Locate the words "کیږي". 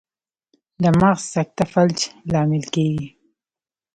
2.73-3.07